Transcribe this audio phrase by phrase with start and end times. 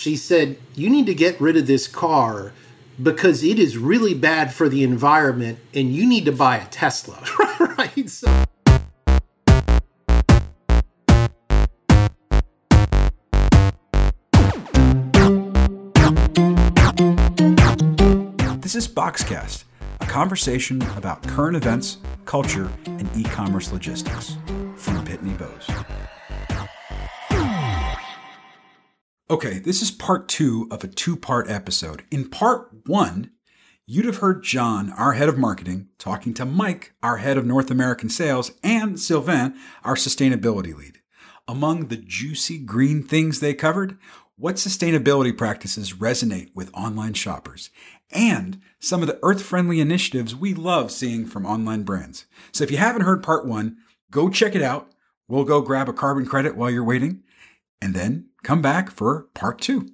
[0.00, 2.54] She said, You need to get rid of this car
[3.02, 7.22] because it is really bad for the environment and you need to buy a Tesla.
[7.76, 8.08] right?
[8.08, 8.26] So.
[18.62, 19.64] This is Boxcast,
[20.00, 24.38] a conversation about current events, culture, and e commerce logistics
[24.76, 25.68] from Pitney Bowes.
[29.30, 32.02] Okay, this is part two of a two part episode.
[32.10, 33.30] In part one,
[33.86, 37.70] you'd have heard John, our head of marketing, talking to Mike, our head of North
[37.70, 39.54] American sales, and Sylvain,
[39.84, 40.98] our sustainability lead.
[41.46, 43.96] Among the juicy green things they covered,
[44.36, 47.70] what sustainability practices resonate with online shoppers,
[48.10, 52.26] and some of the earth friendly initiatives we love seeing from online brands.
[52.50, 53.76] So if you haven't heard part one,
[54.10, 54.90] go check it out.
[55.28, 57.22] We'll go grab a carbon credit while you're waiting,
[57.80, 59.90] and then come back for part two.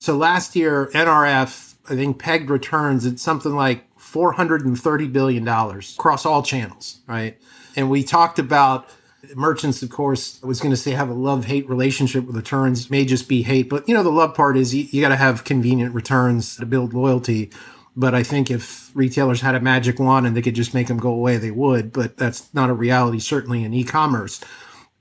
[0.00, 6.42] So last year, NRF, I think, pegged returns at something like $430 billion across all
[6.42, 7.38] channels, right?
[7.76, 8.88] And we talked about
[9.34, 12.90] merchants, of course, I was going to say have a love hate relationship with returns,
[12.90, 13.68] may just be hate.
[13.68, 16.66] But, you know, the love part is you, you got to have convenient returns to
[16.66, 17.50] build loyalty.
[17.94, 20.98] But I think if retailers had a magic wand and they could just make them
[20.98, 21.92] go away, they would.
[21.92, 24.40] But that's not a reality, certainly in e commerce.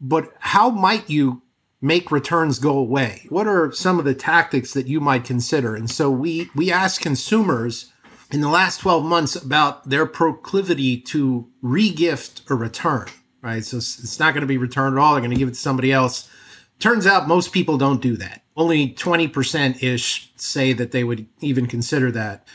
[0.01, 1.41] But how might you
[1.81, 3.25] make returns go away?
[3.29, 5.75] What are some of the tactics that you might consider?
[5.75, 7.91] And so we we asked consumers
[8.31, 13.07] in the last 12 months about their proclivity to regift a return,
[13.41, 13.63] right?
[13.63, 15.13] So it's not going to be returned at all.
[15.13, 16.29] They're going to give it to somebody else.
[16.77, 18.43] Turns out most people don't do that.
[18.55, 22.47] Only 20% ish say that they would even consider that.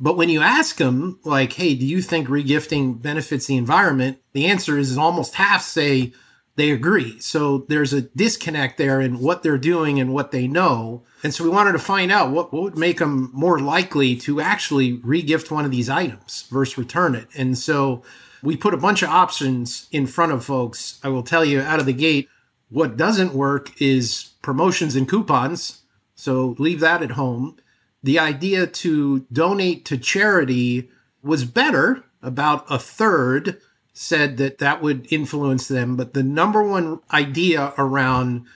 [0.00, 4.18] But when you ask them, like, hey, do you think regifting benefits the environment?
[4.32, 6.12] The answer is almost half say,
[6.58, 7.20] they agree.
[7.20, 11.04] So there's a disconnect there in what they're doing and what they know.
[11.22, 14.40] And so we wanted to find out what, what would make them more likely to
[14.40, 17.28] actually regift one of these items versus return it.
[17.36, 18.02] And so
[18.42, 20.98] we put a bunch of options in front of folks.
[21.04, 22.28] I will tell you out of the gate,
[22.70, 25.82] what doesn't work is promotions and coupons.
[26.16, 27.56] So leave that at home.
[28.02, 30.90] The idea to donate to charity
[31.22, 33.60] was better, about a third
[33.98, 35.96] said that that would influence them.
[35.96, 38.46] But the number one idea around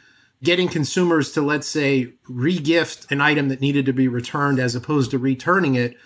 [0.41, 5.10] getting consumers to, let's say, regift an item that needed to be returned as opposed
[5.10, 5.97] to returning it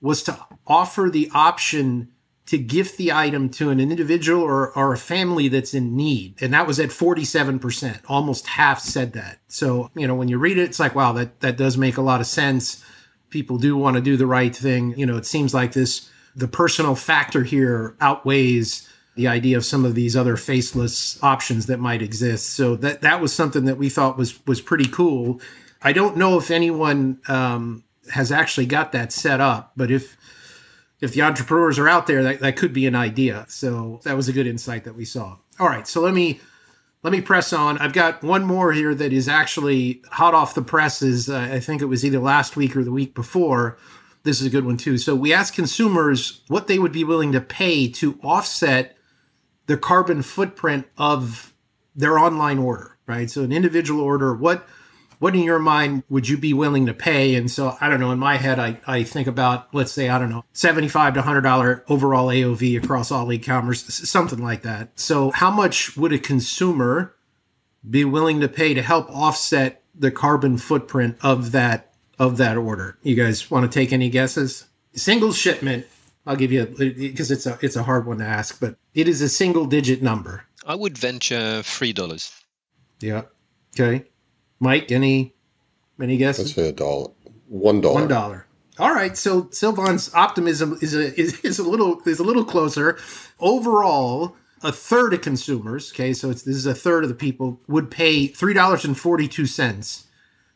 [0.00, 2.08] was to offer the option
[2.46, 6.34] to gift the item to an individual or, or a family that's in need.
[6.42, 8.00] And that was at 47%.
[8.08, 9.38] Almost half said that.
[9.46, 12.02] So, you know, when you read it, it's like, wow, that, that does make a
[12.02, 12.84] lot of sense.
[13.30, 14.98] People do want to do the right thing.
[14.98, 19.84] You know, it seems like this the personal factor here outweighs the idea of some
[19.84, 22.50] of these other faceless options that might exist.
[22.50, 25.40] So that that was something that we thought was was pretty cool.
[25.82, 30.16] I don't know if anyone um, has actually got that set up, but if
[31.00, 33.44] if the entrepreneurs are out there, that, that could be an idea.
[33.48, 35.36] So that was a good insight that we saw.
[35.58, 36.40] All right, so let me
[37.02, 37.78] let me press on.
[37.78, 41.28] I've got one more here that is actually hot off the presses.
[41.28, 43.76] Uh, I think it was either last week or the week before
[44.24, 44.98] this is a good one too.
[44.98, 48.96] So we asked consumers what they would be willing to pay to offset
[49.66, 51.54] the carbon footprint of
[51.94, 53.30] their online order, right?
[53.30, 54.66] So an individual order, what
[55.18, 57.36] what in your mind would you be willing to pay?
[57.36, 60.18] And so I don't know, in my head I, I think about let's say, I
[60.18, 64.98] don't know, 75 to $100 overall AOV across all e-commerce, something like that.
[64.98, 67.14] So how much would a consumer
[67.88, 72.98] be willing to pay to help offset the carbon footprint of that of that order.
[73.02, 74.66] You guys want to take any guesses?
[74.94, 75.86] Single shipment,
[76.26, 79.22] I'll give you because it's a it's a hard one to ask, but it is
[79.22, 80.44] a single digit number.
[80.66, 82.32] I would venture three dollars.
[83.00, 83.22] Yeah.
[83.74, 84.04] Okay.
[84.60, 85.34] Mike, any
[86.00, 86.46] any guesses?
[86.46, 87.10] Let's say a dollar.
[87.48, 87.94] One dollar.
[87.94, 88.46] One dollar.
[88.78, 89.16] All right.
[89.16, 92.98] So Sylvain's optimism is a is, is a little is a little closer.
[93.40, 97.90] Overall, a third of consumers, okay, so this is a third of the people would
[97.90, 100.06] pay three dollars and forty two cents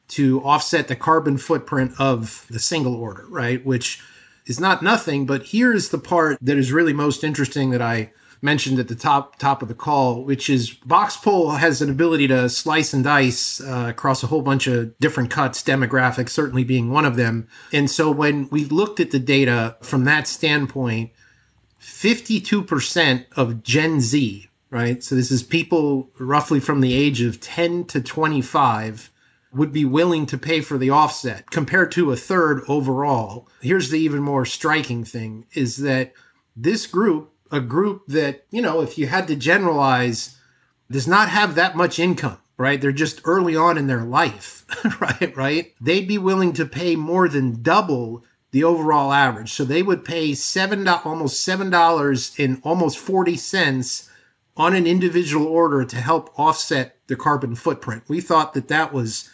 [0.08, 3.64] to offset the carbon footprint of the single order, right?
[3.64, 4.00] Which
[4.46, 8.12] is not nothing, but here's the part that is really most interesting that I
[8.42, 12.48] mentioned at the top top of the call, which is Boxpoll has an ability to
[12.48, 17.04] slice and dice uh, across a whole bunch of different cuts, demographics certainly being one
[17.04, 17.48] of them.
[17.72, 21.10] And so when we looked at the data from that standpoint,
[21.80, 25.02] 52% of Gen Z, right?
[25.02, 29.10] So this is people roughly from the age of 10 to 25
[29.56, 33.48] would be willing to pay for the offset compared to a third overall.
[33.60, 36.12] Here's the even more striking thing is that
[36.54, 40.38] this group, a group that, you know, if you had to generalize,
[40.90, 42.80] does not have that much income, right?
[42.80, 44.64] They're just early on in their life,
[45.00, 45.36] right?
[45.36, 45.72] Right?
[45.80, 49.52] They'd be willing to pay more than double the overall average.
[49.52, 54.08] So they would pay seven almost seven dollars in almost forty cents
[54.56, 58.04] on an individual order to help offset the carbon footprint.
[58.08, 59.28] We thought that that was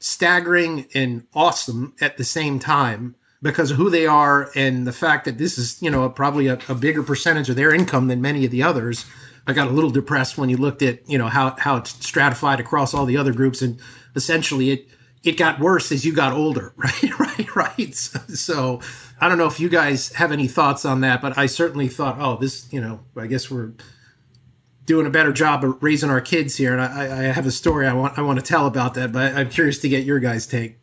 [0.00, 5.24] staggering and awesome at the same time because of who they are and the fact
[5.26, 8.44] that this is, you know, probably a, a, bigger percentage of their income than many
[8.44, 9.06] of the others.
[9.46, 12.60] I got a little depressed when you looked at, you know, how how it's stratified
[12.60, 13.78] across all the other groups, and
[14.14, 14.88] essentially it
[15.22, 17.94] it got worse as you got older, right, right, right.
[17.94, 18.80] So, so
[19.20, 22.16] I don't know if you guys have any thoughts on that, but I certainly thought,
[22.18, 23.72] oh, this, you know, I guess we're
[24.90, 27.86] doing a better job of raising our kids here, and I, I have a story
[27.86, 30.48] I want I want to tell about that, but I'm curious to get your guys'
[30.48, 30.80] take.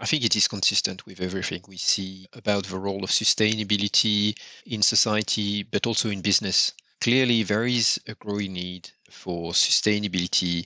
[0.00, 4.80] I think it is consistent with everything we see about the role of sustainability in
[4.80, 6.72] society, but also in business.
[7.02, 10.64] Clearly, there is a growing need for sustainability.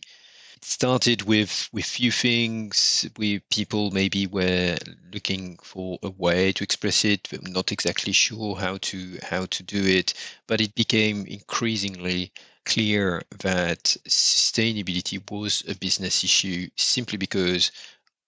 [0.56, 3.08] It started with with few things.
[3.16, 4.76] We people maybe were
[5.12, 9.62] looking for a way to express it, but not exactly sure how to how to
[9.62, 10.14] do it.
[10.46, 12.32] But it became increasingly
[12.64, 17.70] clear that sustainability was a business issue simply because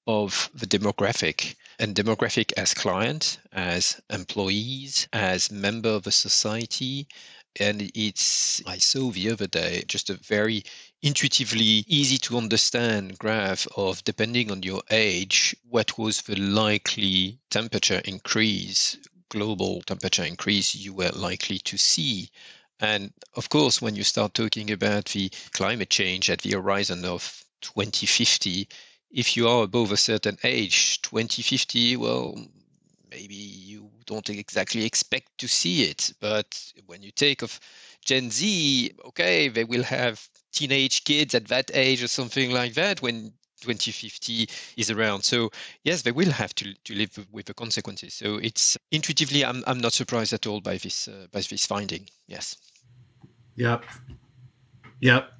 [0.07, 7.07] of the demographic and demographic as clients, as employees, as member of a society.
[7.61, 10.65] And it's, I saw the other day, just a very
[11.03, 18.03] intuitively easy to understand graph of depending on your age, what was the likely temperature
[18.05, 18.97] increase,
[19.29, 22.31] global temperature increase you were likely to see.
[22.81, 27.45] And of course, when you start talking about the climate change at the horizon of
[27.61, 28.69] 2050,
[29.11, 32.39] if you are above a certain age, 2050, well,
[33.11, 36.13] maybe you don't exactly expect to see it.
[36.21, 37.59] But when you take of
[38.05, 43.03] Gen Z, okay, they will have teenage kids at that age or something like that
[43.03, 45.23] when 2050 is around.
[45.25, 45.51] So
[45.85, 48.15] yes, they will have to, to live with the consequences.
[48.15, 52.09] So it's intuitively, I'm, I'm not surprised at all by this uh, by this finding.
[52.27, 52.57] Yes.
[53.57, 53.85] Yep.
[55.01, 55.33] Yep.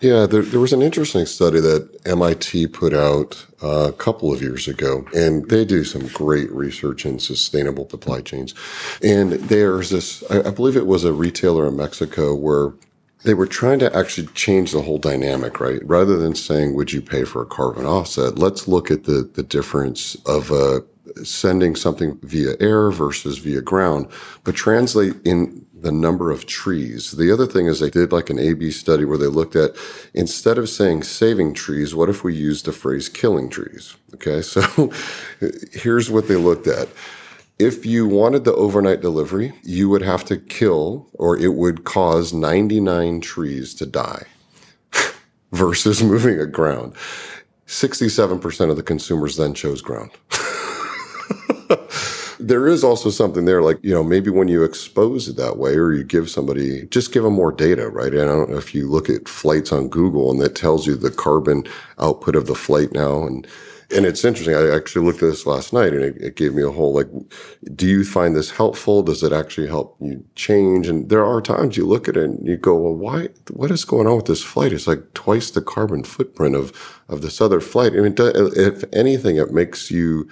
[0.00, 4.42] Yeah, there, there was an interesting study that MIT put out uh, a couple of
[4.42, 8.54] years ago, and they do some great research in sustainable supply chains.
[9.02, 12.74] And there's this, I, I believe it was a retailer in Mexico where
[13.24, 15.80] they were trying to actually change the whole dynamic, right?
[15.84, 18.38] Rather than saying, would you pay for a carbon offset?
[18.38, 20.80] Let's look at the, the difference of uh,
[21.24, 24.08] sending something via air versus via ground,
[24.44, 27.12] but translate in the number of trees.
[27.12, 29.76] The other thing is they did like an A B study where they looked at
[30.14, 33.96] instead of saying saving trees, what if we used the phrase killing trees?
[34.14, 34.90] Okay, so
[35.72, 36.88] here's what they looked at.
[37.58, 42.34] If you wanted the overnight delivery, you would have to kill or it would cause
[42.34, 44.26] 99 trees to die
[45.52, 46.92] versus moving a ground.
[47.66, 50.10] 67% of the consumers then chose ground.
[52.38, 55.76] there is also something there, like, you know, maybe when you expose it that way
[55.76, 58.12] or you give somebody, just give them more data, right?
[58.12, 60.94] And I don't know if you look at flights on Google and that tells you
[60.94, 61.64] the carbon
[61.98, 63.22] output of the flight now.
[63.22, 63.46] And,
[63.94, 64.54] and it's interesting.
[64.54, 67.08] I actually looked at this last night and it, it, gave me a whole like,
[67.74, 69.02] do you find this helpful?
[69.02, 70.88] Does it actually help you change?
[70.88, 73.84] And there are times you look at it and you go, well, why, what is
[73.84, 74.72] going on with this flight?
[74.72, 76.72] It's like twice the carbon footprint of,
[77.08, 77.92] of this other flight.
[77.92, 80.28] I mean, if anything, it makes you,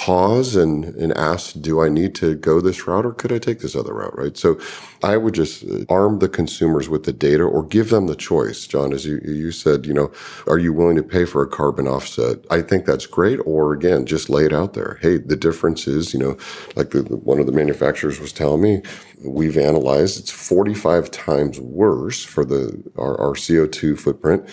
[0.00, 3.60] pause and, and ask, do I need to go this route or could I take
[3.60, 4.16] this other route?
[4.16, 4.34] Right.
[4.34, 4.58] So
[5.02, 8.66] I would just uh, arm the consumers with the data or give them the choice.
[8.66, 10.10] John, as you, you said, you know,
[10.46, 12.38] are you willing to pay for a carbon offset?
[12.50, 13.40] I think that's great.
[13.44, 14.98] Or again, just lay it out there.
[15.02, 16.38] Hey, the difference is, you know,
[16.76, 18.80] like the, one of the manufacturers was telling me,
[19.22, 24.48] we've analyzed it's 45 times worse for the, our, our CO2 footprint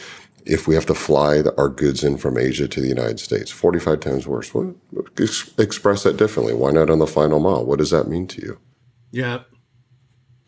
[0.47, 3.99] if we have to fly our goods in from Asia to the United States, 45
[3.99, 4.53] times worse.
[4.53, 4.75] Well,
[5.19, 6.53] ex- express that differently.
[6.53, 7.65] Why not on the final mile?
[7.65, 8.59] What does that mean to you?
[9.11, 9.39] Yeah.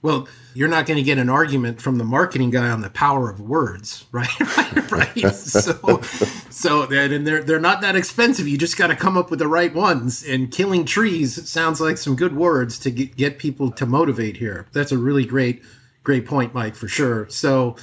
[0.02, 3.30] Well, you're not going to get an argument from the marketing guy on the power
[3.30, 4.40] of words, right?
[4.40, 5.36] right, right.
[5.36, 6.02] So,
[6.50, 8.48] so and they're they're not that expensive.
[8.48, 10.24] You just got to come up with the right ones.
[10.24, 14.68] And killing trees sounds like some good words to get, get people to motivate here.
[14.72, 15.62] That's a really great,
[16.04, 17.28] great point, Mike, for sure.
[17.30, 17.76] So,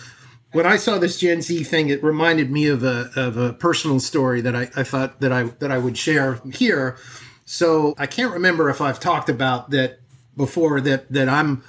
[0.53, 4.01] when I saw this Gen Z thing, it reminded me of a of a personal
[4.01, 6.97] story that I, I thought that I that I would share here.
[7.45, 10.01] So I can't remember if I've talked about that
[10.37, 10.81] before.
[10.81, 11.63] That that I'm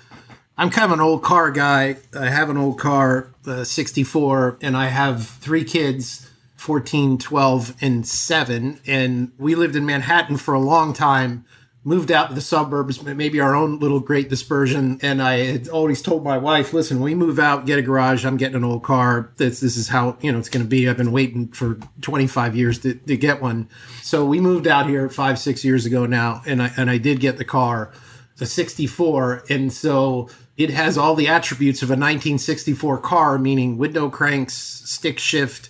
[0.57, 1.98] I'm kind of an old car guy.
[2.17, 8.07] I have an old car, uh, 64, and I have three kids, 14, 12, and
[8.07, 8.79] 7.
[8.88, 11.46] And we lived in Manhattan for a long time
[11.88, 15.00] moved out to the suburbs, maybe our own little great dispersion.
[15.01, 18.36] And I had always told my wife, listen, we move out, get a garage, I'm
[18.36, 19.32] getting an old car.
[19.38, 20.89] This, this is how, you know, it's going to be.
[20.89, 23.70] I've been waiting for 25 years to, to get one.
[24.01, 26.41] So we moved out here five, six years ago now.
[26.46, 27.94] And I, and I did get the car,
[28.41, 29.46] a 64.
[29.50, 30.27] And so
[30.58, 35.70] it has all the attributes of a 1964 car, meaning window cranks, stick shift,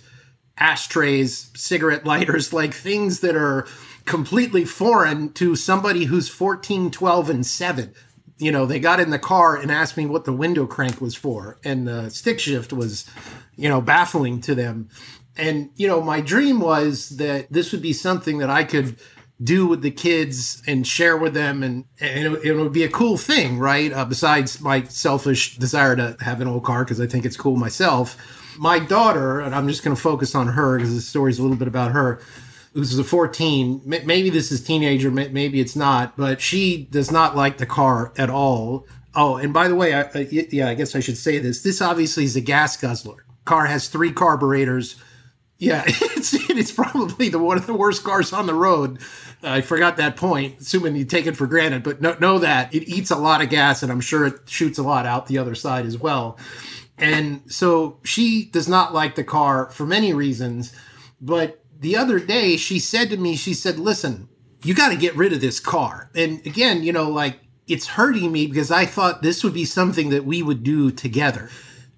[0.56, 3.68] ashtrays, cigarette lighters, like things that are
[4.08, 7.92] completely foreign to somebody who's 14, 12, and 7.
[8.38, 11.14] You know, they got in the car and asked me what the window crank was
[11.14, 13.08] for, and the stick shift was,
[13.56, 14.88] you know, baffling to them.
[15.36, 18.96] And, you know, my dream was that this would be something that I could
[19.42, 22.90] do with the kids and share with them and, and it, it would be a
[22.90, 27.06] cool thing right uh, besides my selfish desire to have an old car because i
[27.06, 28.16] think it's cool myself
[28.58, 31.56] my daughter and i'm just going to focus on her because the story's a little
[31.56, 32.20] bit about her
[32.78, 37.58] who's a 14 maybe this is teenager maybe it's not but she does not like
[37.58, 41.00] the car at all oh and by the way I, I, yeah i guess i
[41.00, 44.96] should say this this obviously is a gas guzzler car has three carburetors
[45.58, 49.00] yeah, it's it's probably the one of the worst cars on the road.
[49.42, 53.10] I forgot that point, assuming you take it for granted, but know that it eats
[53.10, 55.86] a lot of gas and I'm sure it shoots a lot out the other side
[55.86, 56.38] as well.
[56.96, 60.72] And so she does not like the car for many reasons.
[61.20, 64.28] But the other day she said to me, she said, listen,
[64.62, 66.10] you got to get rid of this car.
[66.14, 70.10] And again, you know, like it's hurting me because I thought this would be something
[70.10, 71.50] that we would do together.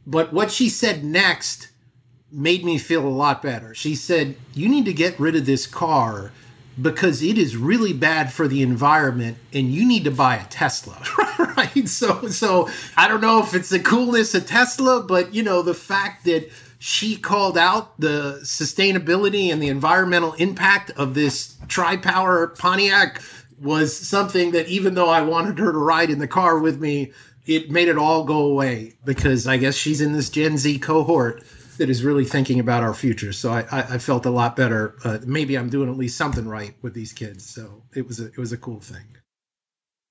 [0.07, 1.69] But what she said next
[2.33, 3.75] made me feel a lot better.
[3.75, 6.33] She said, You need to get rid of this car
[6.81, 11.03] because it is really bad for the environment and you need to buy a Tesla.
[11.57, 11.89] right?
[11.89, 15.75] So so I don't know if it's the coolness of Tesla, but you know, the
[15.75, 16.51] fact that
[16.83, 23.21] she called out the sustainability and the environmental impact of this tri-power Pontiac
[23.61, 27.13] was something that even though I wanted her to ride in the car with me,
[27.45, 31.45] it made it all go away because I guess she's in this Gen Z cohort
[31.77, 33.35] that is really thinking about our future.
[33.35, 34.95] So I, I, I felt a lot better.
[35.05, 37.45] Uh, maybe I'm doing at least something right with these kids.
[37.45, 39.05] So it was a, it was a cool thing.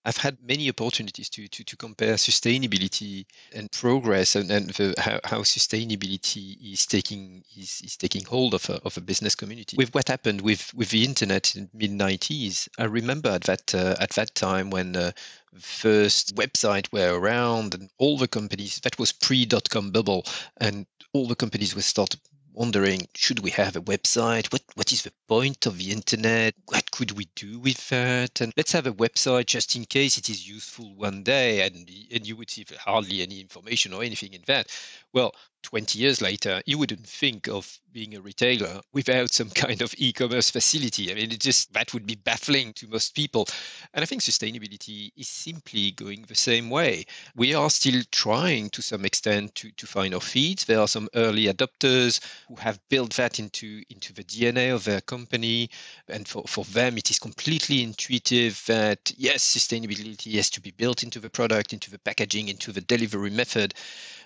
[0.09, 5.19] I've had many opportunities to, to, to compare sustainability and progress and, and the, how,
[5.23, 9.77] how sustainability is taking is, is taking hold of a, of a business community.
[9.77, 13.97] With what happened with, with the internet in mid 90s, I remember at that uh,
[13.99, 15.11] at that time when uh,
[15.59, 20.25] first website were around and all the companies that was pre dot com bubble
[20.57, 22.19] and all the companies were started
[22.53, 24.51] wondering should we have a website?
[24.51, 26.55] What what is the point of the internet?
[26.65, 28.41] What could we do with that?
[28.41, 32.27] And let's have a website just in case it is useful one day and and
[32.27, 34.67] you would see hardly any information or anything in that.
[35.13, 39.93] Well 20 years later, you wouldn't think of being a retailer without some kind of
[39.97, 41.11] e-commerce facility.
[41.11, 43.47] I mean, it just that would be baffling to most people.
[43.93, 47.05] And I think sustainability is simply going the same way.
[47.35, 50.65] We are still trying to some extent to, to find our feet.
[50.67, 55.01] There are some early adopters who have built that into, into the DNA of their
[55.01, 55.69] company.
[56.07, 61.03] And for, for them, it is completely intuitive that yes, sustainability has to be built
[61.03, 63.73] into the product, into the packaging, into the delivery method.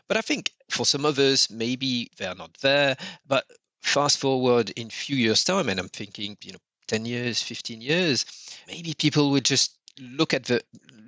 [0.07, 2.97] But I think for some others, maybe they're not there.
[3.27, 3.45] But
[3.81, 8.25] fast forward in few years' time, and I'm thinking, you know, 10 years, 15 years,
[8.67, 10.61] maybe people would just look at the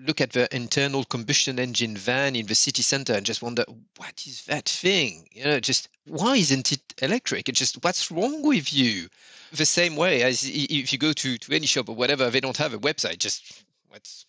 [0.05, 3.65] look at the internal combustion engine van in the city center and just wonder
[3.97, 5.27] what is that thing?
[5.31, 7.49] You know just why isn't it electric?
[7.49, 9.07] It's just what's wrong with you?
[9.51, 12.57] The same way as if you go to to any shop or whatever they don't
[12.57, 14.25] have a website just what's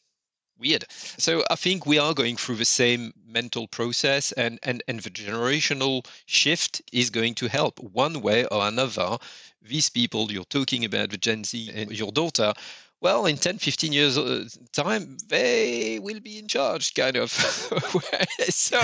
[0.59, 0.85] weird.
[0.91, 5.11] So I think we are going through the same mental process, and, and, and the
[5.11, 9.19] generational shift is going to help one way or another.
[9.63, 12.53] These people you're talking about, the Gen Z and your daughter,
[13.01, 17.31] well, in 10, 15 years' uh, time, they will be in charge, kind of.
[18.49, 18.81] so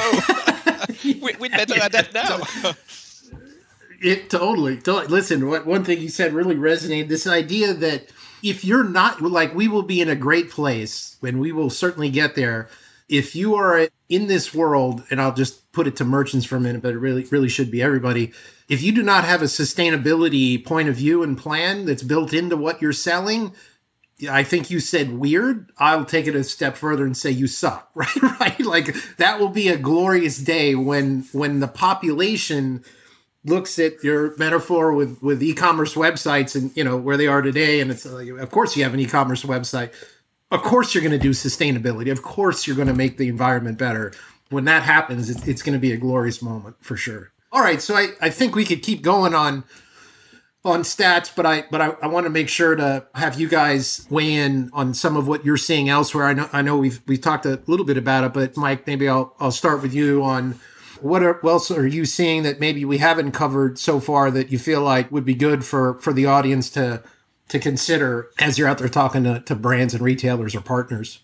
[1.03, 2.41] we, would better adapt now.
[4.03, 5.07] It totally, totally.
[5.09, 7.09] Listen, what one thing you said really resonated.
[7.09, 8.11] This idea that
[8.43, 12.11] if you're not like we will be in a great place and we will certainly
[12.11, 12.69] get there
[13.09, 16.61] if you are in this world and i'll just put it to merchants for a
[16.61, 18.33] minute but it really really should be everybody
[18.69, 22.57] if you do not have a sustainability point of view and plan that's built into
[22.57, 23.53] what you're selling
[24.31, 25.73] I think you said weird.
[25.79, 28.23] I'll take it a step further and say you suck, right?
[28.41, 28.61] right?
[28.61, 32.85] Like that will be a glorious day when when the population
[33.45, 37.81] looks at your metaphor with with e-commerce websites and you know where they are today
[37.81, 39.93] and it's like of course you have an e-commerce website.
[40.51, 42.13] Of course you're going to do sustainability.
[42.13, 44.13] Of course you're going to make the environment better.
[44.51, 47.33] When that happens it's, it's going to be a glorious moment for sure.
[47.51, 49.65] All right so I, I think we could keep going on
[50.65, 54.07] on stats, but I but I, I want to make sure to have you guys
[54.11, 56.27] weigh in on some of what you're seeing elsewhere.
[56.27, 59.09] I know I know we've we've talked a little bit about it, but Mike, maybe
[59.09, 60.61] I'll I'll start with you on
[61.03, 64.83] what, else are you seeing that maybe we haven't covered so far that you feel
[64.83, 67.03] like would be good for for the audience to
[67.49, 71.21] to consider as you're out there talking to, to brands and retailers or partners?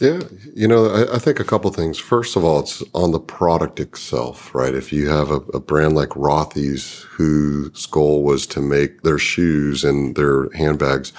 [0.00, 0.22] Yeah,
[0.54, 1.98] you know, I, I, think a couple things.
[1.98, 4.74] First of all, it's on the product itself, right?
[4.74, 9.84] If you have a, a, brand like Rothy's, whose goal was to make their shoes
[9.84, 11.12] and their handbags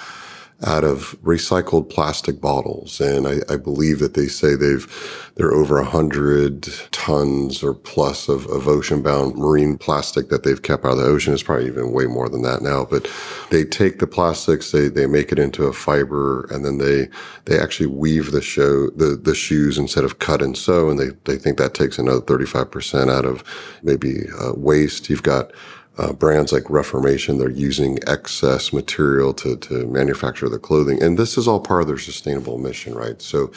[0.64, 2.98] out of recycled plastic bottles.
[2.98, 4.86] And I, I believe that they say they've,
[5.34, 10.62] they're over a hundred tons or plus of, of ocean bound marine plastic that they've
[10.62, 11.34] kept out of the ocean.
[11.34, 13.10] It's probably even way more than that now, but
[13.50, 17.08] they take the plastics, they, they make it into a fiber and then they,
[17.44, 20.88] they actually weave the show, the, the shoes instead of cut and sew.
[20.88, 23.44] And they, they think that takes another 35% out of
[23.82, 25.10] maybe uh, waste.
[25.10, 25.52] You've got
[25.98, 31.02] uh, brands like Reformation, they're using excess material to, to manufacture the clothing.
[31.02, 33.20] And this is all part of their sustainable mission, right?
[33.22, 33.50] So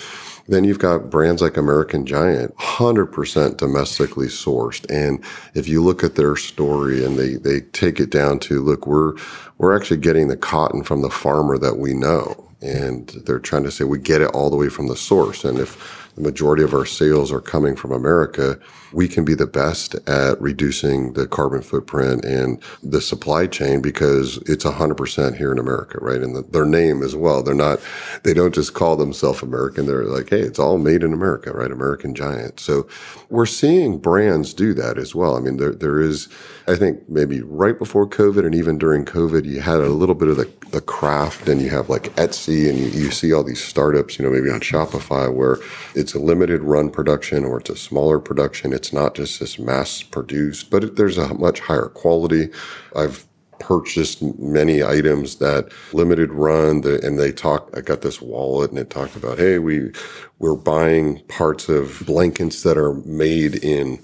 [0.47, 4.89] then you've got brands like American Giant, 100% domestically sourced.
[4.89, 8.87] And if you look at their story and they, they take it down to, look,
[8.87, 9.15] we're,
[9.57, 12.45] we're actually getting the cotton from the farmer that we know.
[12.61, 15.43] And they're trying to say we get it all the way from the source.
[15.43, 18.59] And if the majority of our sales are coming from America,
[18.91, 24.37] we can be the best at reducing the carbon footprint and the supply chain because
[24.45, 26.21] it's 100% here in America, right?
[26.21, 27.43] And the, their name as well.
[27.43, 27.79] They're not,
[28.23, 29.85] they don't just call themselves American.
[29.85, 31.71] They're like, hey, it's all made in America, right?
[31.71, 32.59] American Giant.
[32.59, 32.87] So
[33.29, 35.35] we're seeing brands do that as well.
[35.35, 36.27] I mean, there, there is,
[36.67, 40.29] I think maybe right before COVID and even during COVID, you had a little bit
[40.29, 43.63] of the, the craft and you have like Etsy and you, you see all these
[43.63, 45.57] startups, you know, maybe on Shopify where
[45.95, 50.01] it's a limited run production or it's a smaller production it's not just this mass
[50.01, 52.49] produced, but there's a much higher quality.
[52.95, 53.25] I've
[53.59, 58.79] purchased many items that limited run the, and they talk i got this wallet and
[58.79, 59.91] it talked about hey we
[60.39, 63.99] we're buying parts of blankets that are made in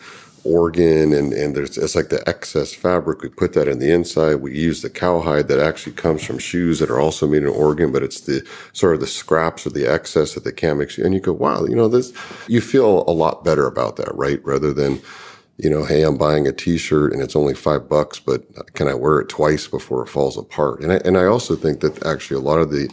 [0.45, 3.21] Oregon and, and there's it's like the excess fabric.
[3.21, 4.35] We put that in the inside.
[4.35, 7.91] We use the cowhide that actually comes from shoes that are also made in Oregon,
[7.91, 10.97] but it's the sort of the scraps or the excess that they can't mix.
[10.97, 12.13] And you go, wow, you know, this,
[12.47, 14.43] you feel a lot better about that, right?
[14.45, 15.01] Rather than,
[15.57, 18.93] you know, hey, I'm buying a t-shirt and it's only five bucks, but can I
[18.93, 20.81] wear it twice before it falls apart?
[20.81, 22.89] And I, and I also think that actually a lot of the,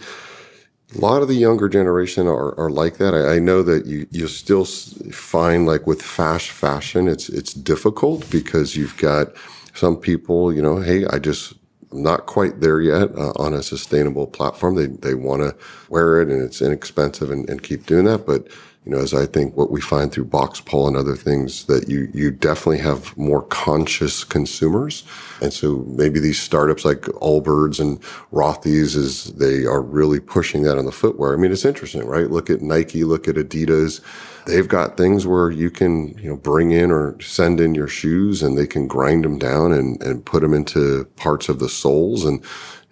[0.94, 3.14] a lot of the younger generation are, are like that.
[3.14, 8.30] I, I know that you you still find like with fast fashion, it's it's difficult
[8.30, 9.28] because you've got
[9.74, 11.54] some people, you know, hey, I just
[11.92, 14.76] I'm not quite there yet uh, on a sustainable platform.
[14.76, 15.56] They they want to
[15.88, 18.48] wear it and it's inexpensive and, and keep doing that, but
[18.84, 22.10] you know, as I think what we find through Boxpoll and other things that you,
[22.12, 25.04] you definitely have more conscious consumers.
[25.40, 28.00] And so maybe these startups like Allbirds and
[28.32, 31.32] Rothy's is they are really pushing that on the footwear.
[31.32, 32.28] I mean, it's interesting, right?
[32.28, 34.00] Look at Nike, look at Adidas.
[34.46, 38.42] They've got things where you can, you know, bring in or send in your shoes
[38.42, 42.24] and they can grind them down and, and put them into parts of the soles
[42.24, 42.44] and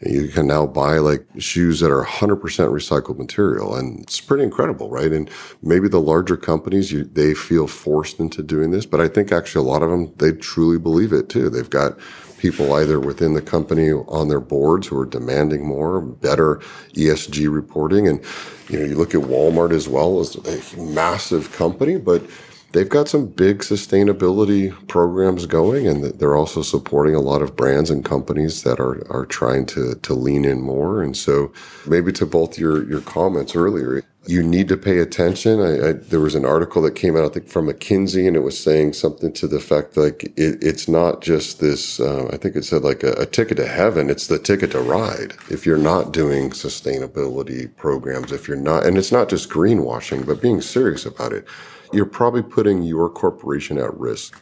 [0.03, 4.89] you can now buy like shoes that are 100% recycled material and it's pretty incredible
[4.91, 5.13] right?
[5.13, 5.31] And
[5.63, 9.67] maybe the larger companies you, they feel forced into doing this but i think actually
[9.67, 11.51] a lot of them they truly believe it too.
[11.51, 11.99] They've got
[12.39, 16.57] people either within the company on their boards who are demanding more better
[16.95, 18.25] esg reporting and
[18.69, 22.23] you know you look at walmart as well as a massive company but
[22.73, 27.91] they've got some big sustainability programs going and they're also supporting a lot of brands
[27.91, 31.03] and companies that are, are trying to, to lean in more.
[31.03, 31.53] And so
[31.87, 35.61] maybe to both your, your comments earlier, you need to pay attention.
[35.61, 38.41] I, I, there was an article that came out, I think, from McKinsey, and it
[38.41, 41.99] was saying something to the effect like it, it's not just this.
[41.99, 44.81] Uh, I think it said like a, a, ticket to heaven; it's the ticket to
[44.81, 45.33] ride.
[45.49, 50.43] If you're not doing sustainability programs, if you're not, and it's not just greenwashing, but
[50.43, 51.47] being serious about it
[51.93, 54.41] you're probably putting your corporation at risk.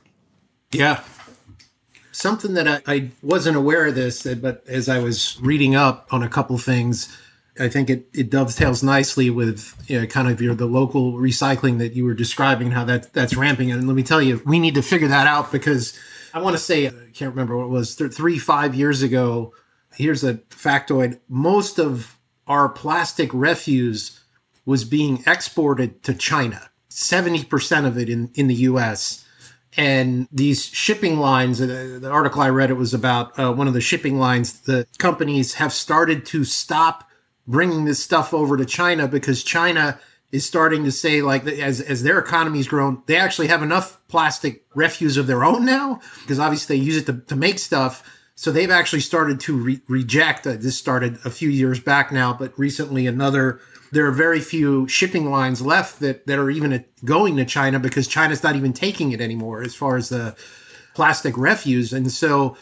[0.72, 1.02] Yeah.
[2.12, 6.22] Something that I, I wasn't aware of this, but as I was reading up on
[6.22, 7.16] a couple things,
[7.60, 11.78] I think it, it dovetails nicely with you know, kind of your the local recycling
[11.78, 13.70] that you were describing how that that's ramping.
[13.70, 15.98] And let me tell you, we need to figure that out because
[16.34, 19.52] I want to say I can't remember what it was th- three five years ago.
[19.94, 24.20] Here's a factoid: most of our plastic refuse
[24.64, 26.70] was being exported to China.
[26.90, 29.24] 70% of it in, in the US.
[29.76, 33.74] And these shipping lines, uh, the article I read, it was about uh, one of
[33.74, 34.60] the shipping lines.
[34.60, 37.08] The companies have started to stop
[37.46, 39.98] bringing this stuff over to China because China
[40.32, 44.64] is starting to say, like, as, as their economy's grown, they actually have enough plastic
[44.74, 48.02] refuse of their own now because obviously they use it to, to make stuff.
[48.34, 50.46] So they've actually started to re- reject.
[50.46, 53.60] Uh, this started a few years back now, but recently another.
[53.90, 58.06] There are very few shipping lines left that that are even going to China because
[58.06, 60.36] China's not even taking it anymore as far as the
[60.94, 61.92] plastic refuse.
[61.92, 62.56] And so,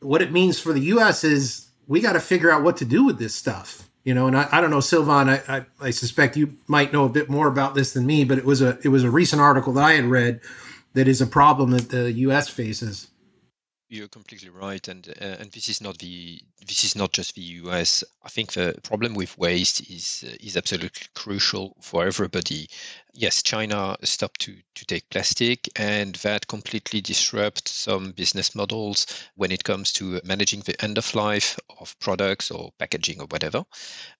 [0.00, 1.24] what it means for the U.S.
[1.24, 3.88] is we got to figure out what to do with this stuff.
[4.04, 5.28] You know, and I, I don't know, Sylvain.
[5.28, 8.36] I, I, I suspect you might know a bit more about this than me, but
[8.38, 10.40] it was a it was a recent article that I had read
[10.94, 12.48] that is a problem that the U.S.
[12.48, 13.08] faces.
[13.92, 17.42] You're completely right, and uh, and this is not the this is not just the
[17.60, 18.02] US.
[18.24, 22.70] I think the problem with waste is uh, is absolutely crucial for everybody.
[23.12, 29.52] Yes, China stopped to to take plastic, and that completely disrupts some business models when
[29.52, 33.62] it comes to managing the end of life of products or packaging or whatever.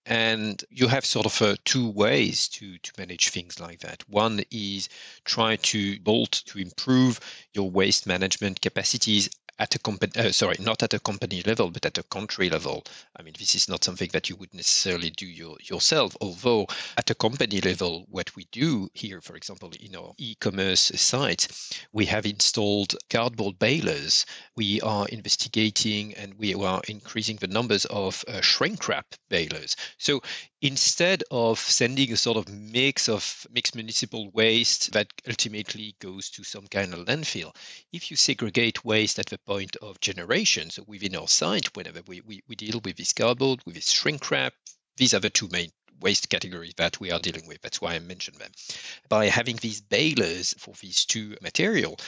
[0.05, 4.07] And you have sort of uh, two ways to to manage things like that.
[4.07, 4.91] One is
[5.25, 7.21] try to bolt to improve
[7.55, 11.87] your waste management capacities at a company, uh, sorry, not at a company level, but
[11.87, 12.85] at a country level.
[13.17, 16.17] I mean, this is not something that you would necessarily do your, yourself.
[16.21, 21.49] Although at a company level, what we do here, for example, in our e-commerce site,
[21.93, 24.27] we have installed cardboard balers.
[24.57, 29.77] We are investigating and we are increasing the numbers of uh, shrink wrap balers.
[29.99, 30.23] So
[30.63, 36.45] instead of sending a sort of mix of mixed municipal waste that ultimately goes to
[36.45, 37.55] some kind of landfill,
[37.93, 42.21] if you segregate waste at the point of generation, so within our site, whenever we,
[42.23, 44.55] we, we deal with this cardboard, with this shrink wrap,
[44.97, 47.61] these are the two main waste categories that we are dealing with.
[47.63, 48.51] That's why I mentioned them.
[49.09, 51.99] By having these balers for these two material,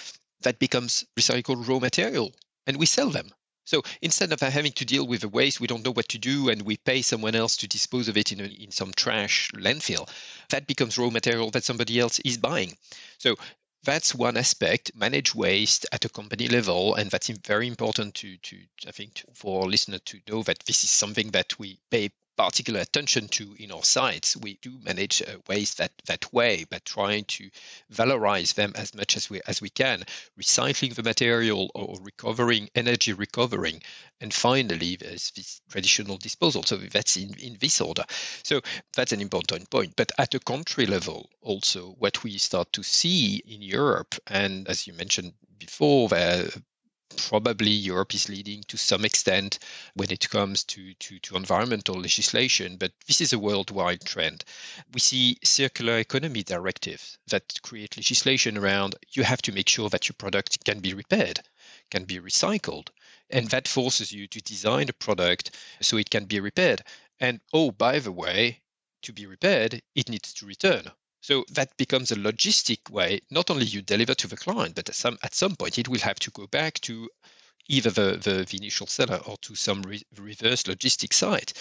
[0.42, 2.32] that becomes recycled raw material
[2.66, 3.30] and we sell them.
[3.66, 6.50] So instead of having to deal with the waste, we don't know what to do,
[6.50, 10.06] and we pay someone else to dispose of it in, a, in some trash landfill,
[10.50, 12.76] that becomes raw material that somebody else is buying.
[13.16, 13.36] So
[13.84, 18.56] that's one aspect manage waste at a company level and that's very important to to
[18.88, 22.80] i think to, for listeners to know that this is something that we pay particular
[22.80, 24.36] attention to in our sites.
[24.36, 27.50] We do manage uh, waste that, that way, but trying to
[27.92, 30.04] valorize them as much as we as we can,
[30.40, 33.82] recycling the material or recovering energy recovering,
[34.20, 36.62] and finally there's this traditional disposal.
[36.62, 38.04] So that's in, in this order.
[38.42, 38.60] So
[38.94, 39.94] that's an important point.
[39.96, 44.86] But at a country level, also what we start to see in Europe, and as
[44.86, 46.48] you mentioned before, there
[47.28, 49.58] probably Europe is leading to some extent
[49.94, 54.44] when it comes to, to, to, environmental legislation, but this is a worldwide trend.
[54.92, 60.08] We see circular economy directives that create legislation around you have to make sure that
[60.08, 61.40] your product can be repaired,
[61.90, 62.88] can be recycled,
[63.30, 66.82] and that forces you to design a product so it can be repaired.
[67.20, 68.60] And oh, by the way,
[69.02, 70.90] to be repaired, it needs to return
[71.24, 73.18] so that becomes a logistic way.
[73.30, 76.00] Not only you deliver to the client, but at some at some point it will
[76.00, 77.08] have to go back to
[77.66, 81.54] either the, the, the initial seller or to some re- reverse logistic site.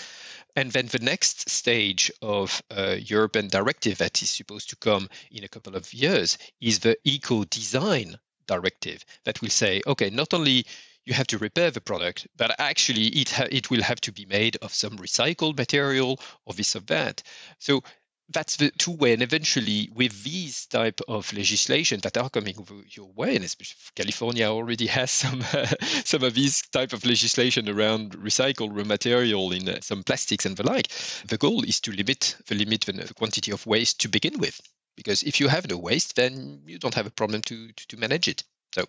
[0.57, 5.45] And then the next stage of uh, European directive that is supposed to come in
[5.45, 10.65] a couple of years is the eco design directive that will say, okay, not only
[11.05, 14.25] you have to repair the product, but actually it ha- it will have to be
[14.25, 17.23] made of some recycled material or this or that.
[17.59, 17.81] So
[18.29, 22.55] that's the two way and eventually with these type of legislation that are coming
[22.89, 25.65] your way and especially california already has some uh,
[26.05, 30.57] some of these type of legislation around recycled raw material in uh, some plastics and
[30.57, 30.87] the like
[31.27, 34.59] the goal is to limit the limit the quantity of waste to begin with.
[34.95, 37.97] Because if you have no waste then you don't have a problem to to, to
[37.97, 38.43] manage it.
[38.75, 38.85] So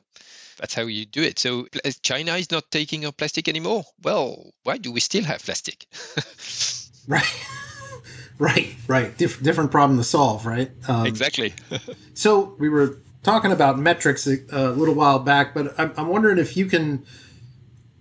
[0.58, 1.38] that's how you do it.
[1.38, 1.66] So
[2.02, 3.84] china is not taking our plastic anymore.
[4.02, 5.86] Well why do we still have plastic?
[7.06, 7.46] Right
[8.38, 9.16] Right, right.
[9.16, 10.70] Dif- different problem to solve, right?
[10.88, 11.54] Um, exactly.
[12.14, 16.38] so we were talking about metrics a, a little while back, but I'm, I'm, wondering
[16.38, 17.04] if you can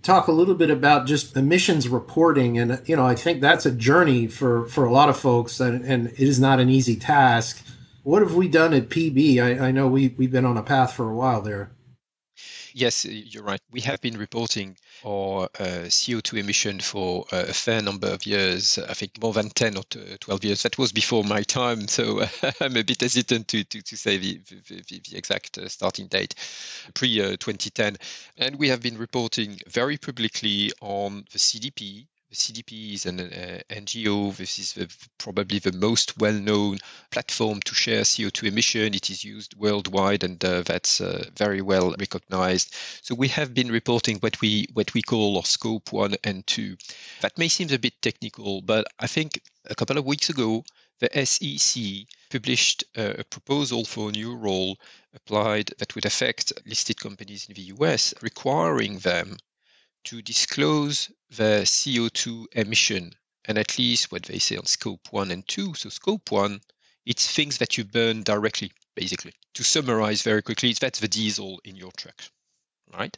[0.02, 3.70] talk a little bit about just emissions reporting, and you know, I think that's a
[3.72, 7.64] journey for for a lot of folks, and, and it is not an easy task.
[8.02, 9.42] What have we done at PB?
[9.42, 11.70] I, I know we we've been on a path for a while there.
[12.76, 13.60] Yes, you're right.
[13.70, 18.78] We have been reporting our uh, CO2 emission for uh, a fair number of years,
[18.78, 20.62] I think more than 10 or 12 years.
[20.64, 22.22] That was before my time, so
[22.60, 26.34] I'm a bit hesitant to, to, to say the, the, the exact uh, starting date,
[26.94, 27.96] pre 2010.
[28.38, 34.36] And we have been reporting very publicly on the CDP, CDP is an uh, NGO.
[34.36, 36.78] This is the, probably the most well-known
[37.10, 38.94] platform to share CO2 emission.
[38.94, 42.74] It is used worldwide, and uh, that's uh, very well recognized.
[43.02, 46.76] So we have been reporting what we what we call our scope one and two.
[47.20, 50.64] That may seem a bit technical, but I think a couple of weeks ago
[51.00, 51.82] the SEC
[52.30, 54.78] published a proposal for a new rule
[55.12, 59.36] applied that would affect listed companies in the US, requiring them
[60.04, 63.12] to disclose their CO2 emission
[63.46, 65.74] and at least what they say on scope one and two.
[65.74, 66.60] So, scope one,
[67.04, 69.32] it's things that you burn directly, basically.
[69.54, 72.22] To summarize very quickly, that's the diesel in your truck,
[72.96, 73.16] right?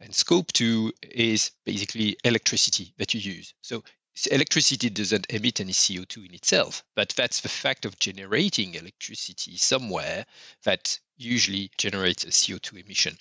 [0.00, 3.54] And scope two is basically electricity that you use.
[3.62, 3.84] So,
[4.30, 10.24] electricity doesn't emit any CO2 in itself, but that's the fact of generating electricity somewhere
[10.64, 13.16] that usually generates a CO2 emission.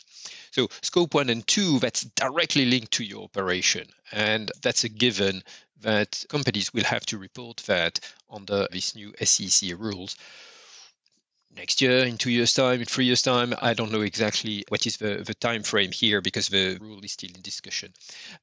[0.52, 3.88] So scope one and two, that's directly linked to your operation.
[4.12, 5.44] And that's a given
[5.82, 8.00] that companies will have to report that
[8.30, 10.16] under these new SEC rules
[11.56, 13.54] next year, in two years' time, in three years' time.
[13.62, 17.14] I don't know exactly what is the, the time frame here because the rule is
[17.14, 17.94] still in discussion.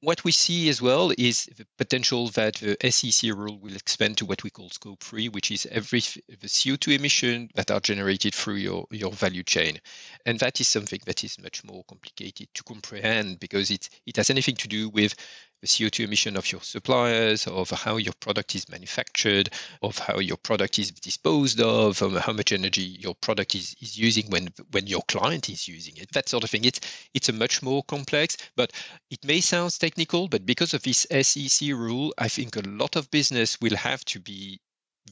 [0.01, 4.27] What we see as well is the potential that the SEC rule will expand to
[4.27, 8.57] what we call scope three, which is every the CO2 emission that are generated through
[8.57, 9.79] your, your value chain.
[10.27, 14.31] And that is something that is much more complicated to comprehend because it, it has
[14.31, 15.15] anything to do with
[15.61, 19.51] the CO2 emission of your suppliers, of how your product is manufactured,
[19.83, 23.99] of how your product is disposed of, um, how much energy your product is, is
[23.99, 26.13] using when when your client is using it.
[26.13, 26.65] That sort of thing.
[26.65, 26.81] It's
[27.15, 28.73] it's a much more complex, but
[29.11, 33.11] it may sound technical, but because of this SEC rule, I think a lot of
[33.11, 34.61] business will have to be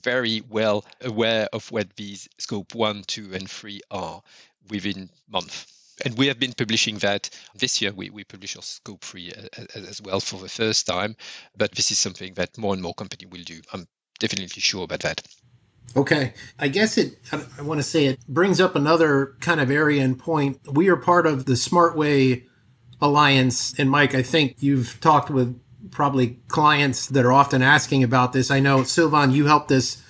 [0.03, 4.23] very well aware of what these scope one, two, and three are
[4.69, 5.73] within month
[6.05, 7.93] and we have been publishing that this year.
[7.93, 11.17] We, we publish our scope three uh, uh, as, as well for the first time,
[11.57, 13.61] but this is something that more and more company will do.
[13.73, 13.87] I'm
[14.19, 15.23] definitely sure about that.
[15.95, 16.35] Okay.
[16.59, 20.19] I guess it, I, want to say it brings up another kind of area and
[20.19, 20.59] point.
[20.71, 22.45] We are part of the SmartWay
[23.01, 23.79] Alliance.
[23.79, 25.59] And Mike, I think you've talked with
[25.91, 28.51] probably clients that are often asking about this.
[28.51, 30.03] I know, Sylvain, you helped us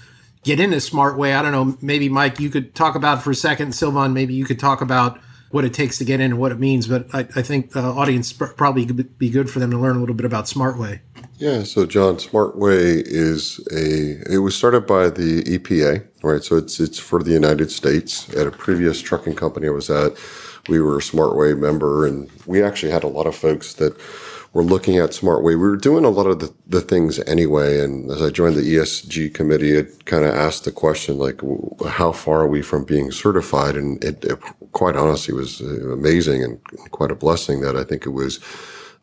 [0.43, 1.37] get into SmartWay.
[1.37, 3.75] I don't know, maybe Mike, you could talk about for a second.
[3.75, 5.21] Sylvain, maybe you could talk about
[5.57, 6.87] what it takes to get in and what it means.
[6.87, 10.15] But I, I think the audience probably be good for them to learn a little
[10.15, 11.01] bit about SmartWay.
[11.39, 14.21] Yeah, so John, SmartWay is a.
[14.31, 16.45] It was started by the EPA, right?
[16.45, 18.29] So it's it's for the United States.
[18.35, 20.13] At a previous trucking company I was at,
[20.69, 23.99] we were a SmartWay member, and we actually had a lot of folks that
[24.57, 25.45] were looking at SmartWay.
[25.45, 27.79] We were doing a lot of the, the things anyway.
[27.81, 31.43] And as I joined the ESG committee, it kind of asked the question, like,
[31.87, 33.77] how far are we from being certified?
[33.77, 34.41] And it, it
[34.73, 36.59] quite honestly was uh, amazing and
[36.91, 38.41] quite a blessing that I think it was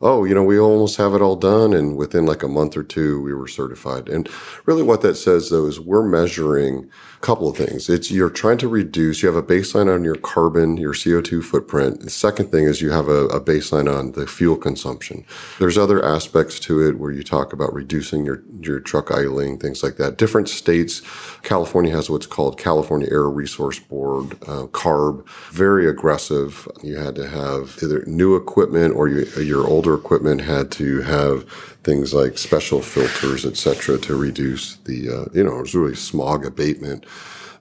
[0.04, 1.72] oh, you know, we almost have it all done.
[1.72, 4.10] And within like a month or two, we were certified.
[4.10, 4.28] And
[4.66, 7.88] really what that says though is we're measuring a couple of things.
[7.88, 12.00] It's you're trying to reduce, you have a baseline on your carbon, your CO2 footprint.
[12.00, 15.24] The second thing is you have a, a, baseline on the fuel consumption.
[15.58, 19.82] There's other aspects to it where you talk about reducing your, your truck idling, things
[19.82, 20.18] like that.
[20.18, 21.00] Different states,
[21.42, 26.68] California has what's called California Air Resource Board, uh, CARB, very aggressive.
[26.82, 31.48] You had to have either new equipment or you, your older equipment had to have
[31.84, 35.94] things like special filters, et cetera, to reduce the, uh, you know, it was really
[35.94, 37.04] smog abatement.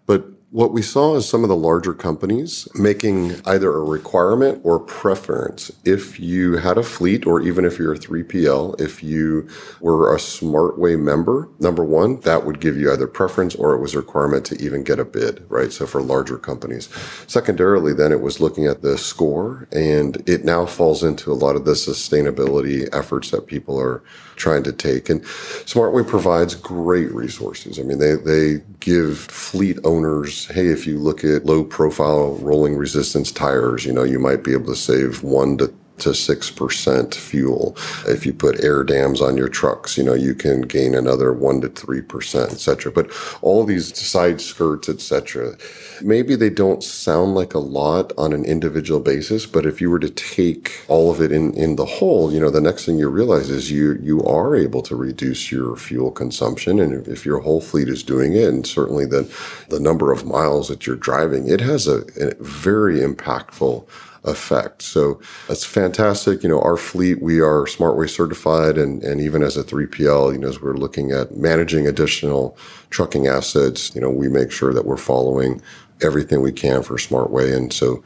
[0.06, 4.80] But what we saw is some of the larger companies making either a requirement or
[4.80, 5.72] preference.
[5.84, 9.50] If you had a fleet, or even if you're a 3PL, if you
[9.82, 13.96] were a SmartWay member, number one, that would give you either preference or it was
[13.96, 15.74] a requirement to even get a bid, right?
[15.74, 16.88] So for larger companies.
[17.26, 21.56] Secondarily, then it was looking at the score, and it now falls into a lot
[21.56, 24.04] of the sustainability efforts that people are
[24.36, 25.10] trying to take.
[25.10, 27.80] And SmartWay provides great resources.
[27.80, 32.76] I mean, they, they give fleet owners, hey, if you look at low profile rolling
[32.76, 37.78] resistance tires, you know, you might be able to save one to to 6% fuel.
[38.08, 41.62] If you put air dams on your trucks, you know, you can gain another 1
[41.62, 42.92] to 3%, et cetera.
[42.92, 45.56] But all these side skirts, et cetera,
[46.02, 50.00] maybe they don't sound like a lot on an individual basis, but if you were
[50.00, 53.10] to take all of it in, in the whole, you know, the next thing you
[53.10, 56.80] realize is you, you are able to reduce your fuel consumption.
[56.80, 59.32] And if your whole fleet is doing it, and certainly the,
[59.70, 63.88] the number of miles that you're driving, it has a, a very impactful
[64.26, 64.82] effect.
[64.82, 66.44] So that's fantastic.
[66.44, 68.78] You know, our fleet, we are SmartWay certified.
[68.78, 72.58] And, and even as a 3PL, you know, as we're looking at managing additional
[72.90, 75.62] trucking assets, you know, we make sure that we're following
[76.02, 77.56] everything we can for SmartWay.
[77.56, 78.04] And so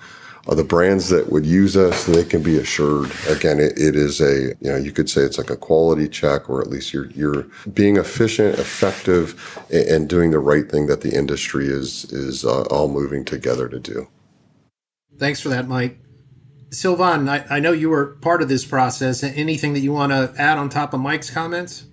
[0.48, 3.12] uh, the brands that would use us, they can be assured.
[3.28, 6.50] Again, it, it is a, you know, you could say it's like a quality check,
[6.50, 11.14] or at least you're, you're being efficient, effective, and, doing the right thing that the
[11.14, 14.08] industry is, is uh, all moving together to do.
[15.18, 16.00] Thanks for that, Mike.
[16.70, 19.24] Sylvain, I, I know you were part of this process.
[19.24, 21.86] Anything that you want to add on top of Mike's comments?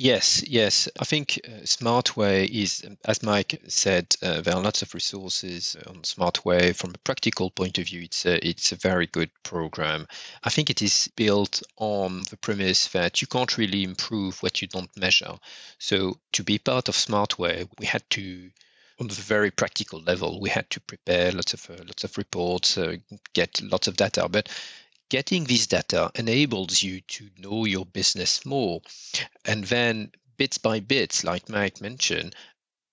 [0.00, 0.88] Yes, yes.
[1.00, 5.96] I think uh, SmartWay is, as Mike said, uh, there are lots of resources on
[6.02, 6.74] SmartWay.
[6.76, 10.06] From a practical point of view, it's a, it's a very good program.
[10.44, 14.68] I think it is built on the premise that you can't really improve what you
[14.68, 15.36] don't measure.
[15.78, 18.50] So to be part of SmartWay, we had to
[19.00, 22.76] on the very practical level, we had to prepare lots of uh, lots of reports,
[22.76, 22.96] uh,
[23.32, 24.28] get lots of data.
[24.28, 24.48] But
[25.08, 28.80] getting this data enables you to know your business more.
[29.44, 32.34] And then bits by bits, like Mike mentioned,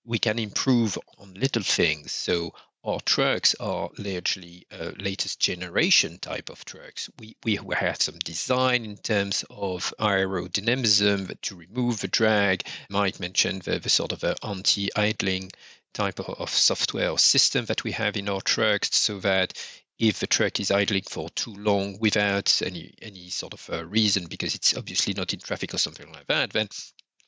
[0.04, 2.12] we can improve on little things.
[2.12, 7.10] So our trucks are largely uh, latest generation type of trucks.
[7.18, 12.62] We, we have some design in terms of aerodynamism to remove the drag.
[12.88, 15.50] Mike mentioned the, the sort of anti-idling
[15.96, 19.52] type of, of software or system that we have in our trucks so that
[19.98, 24.26] if the truck is idling for too long without any any sort of uh, reason
[24.28, 26.68] because it's obviously not in traffic or something like that then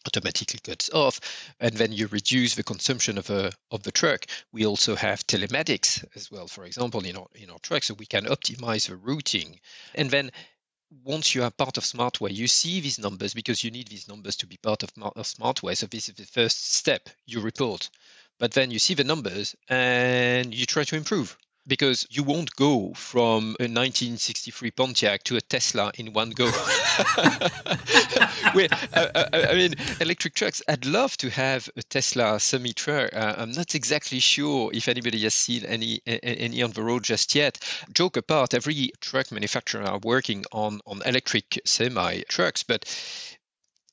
[0.06, 1.20] automatically cuts off.
[1.60, 4.26] And then you reduce the consumption of a of the truck.
[4.52, 8.06] We also have telematics as well for example in our in our truck so we
[8.06, 9.60] can optimize the routing.
[9.94, 10.30] And then
[11.04, 14.36] once you are part of SmartWay you see these numbers because you need these numbers
[14.36, 15.76] to be part of, of SmartWay.
[15.76, 17.90] So this is the first step you report
[18.38, 21.36] but then you see the numbers and you try to improve
[21.68, 26.46] because you won't go from a 1963 Pontiac to a Tesla in one go.
[28.54, 33.10] Where, uh, uh, I mean, electric trucks, I'd love to have a Tesla semi truck.
[33.12, 37.34] Uh, I'm not exactly sure if anybody has seen any any on the road just
[37.34, 37.58] yet.
[37.92, 42.86] Joke apart, every truck manufacturer are working on, on electric semi trucks, but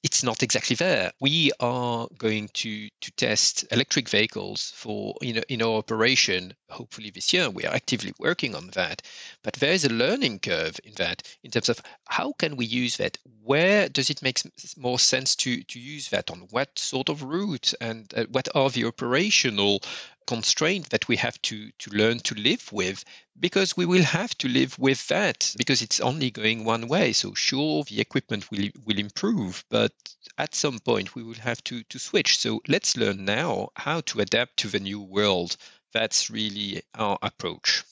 [0.06, 1.12] it's not exactly there.
[1.20, 6.54] We are going to to test electric vehicles for you know in our operation.
[6.70, 9.02] Hopefully this year, we are actively working on that.
[9.44, 12.98] But there is a learning curve in that, in terms of how can we use
[12.98, 13.18] that.
[13.44, 14.41] Where does it make
[14.78, 18.70] more sense to to use that on what sort of route, and uh, what are
[18.70, 19.82] the operational
[20.28, 23.04] constraint that we have to to learn to live with
[23.40, 27.14] because we will have to live with that because it's only going one way.
[27.14, 29.94] So sure the equipment will will improve but
[30.38, 32.38] at some point we will have to to switch.
[32.38, 35.58] So let's learn now how to adapt to the new world.
[35.94, 37.84] That's really our approach.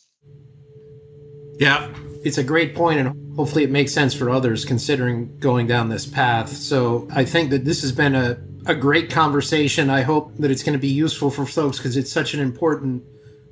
[1.60, 1.94] Yeah
[2.24, 6.06] it's a great point and hopefully it makes sense for others considering going down this
[6.06, 6.50] path.
[6.50, 9.90] So i think that this has been a a great conversation.
[9.90, 13.04] I hope that it's going to be useful for folks because it's such an important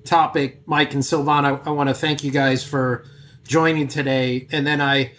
[0.05, 0.61] topic.
[0.65, 3.05] Mike and Sylvain, I, I want to thank you guys for
[3.43, 4.47] joining today.
[4.51, 5.11] And then I,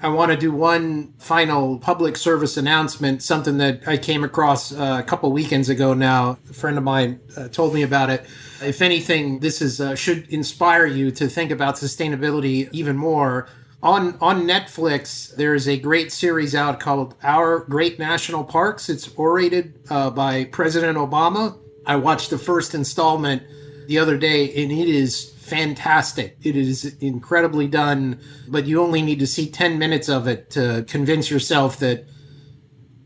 [0.00, 4.98] I want to do one final public service announcement, something that I came across uh,
[5.00, 6.38] a couple weekends ago now.
[6.48, 8.24] A friend of mine uh, told me about it.
[8.62, 13.48] If anything, this is uh, should inspire you to think about sustainability even more
[13.82, 18.88] on on Netflix, there's a great series out called Our Great National Parks.
[18.88, 21.58] It's orated uh, by President Obama.
[21.86, 23.42] I watched the first installment
[23.86, 26.36] the other day, and it is fantastic.
[26.42, 30.84] It is incredibly done, but you only need to see 10 minutes of it to
[30.86, 32.06] convince yourself that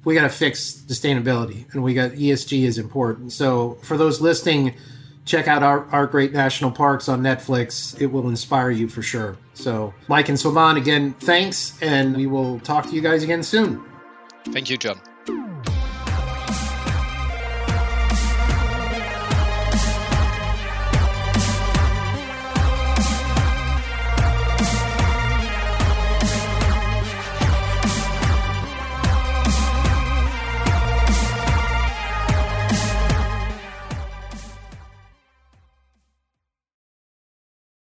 [0.05, 3.33] we got to fix sustainability and we got ESG is important.
[3.33, 4.75] So for those listening,
[5.25, 8.01] check out our, our great national parks on Netflix.
[8.01, 9.37] It will inspire you for sure.
[9.55, 13.83] So, Mike and Sylvain, again, thanks, and we will talk to you guys again soon.
[14.53, 15.01] Thank you, John.